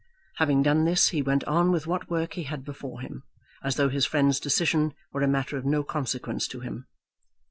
Having 0.37 0.63
done 0.63 0.85
this, 0.85 1.09
he 1.09 1.21
went 1.21 1.43
on 1.43 1.71
with 1.71 1.85
what 1.85 2.09
work 2.09 2.33
he 2.33 2.41
had 2.45 2.63
before 2.65 3.01
him, 3.01 3.21
as 3.63 3.75
though 3.75 3.87
his 3.89 4.03
friend's 4.07 4.39
decision 4.39 4.95
were 5.13 5.21
a 5.21 5.27
matter 5.27 5.57
of 5.57 5.63
no 5.63 5.83
consequence 5.83 6.47
to 6.47 6.61
him. 6.61 6.87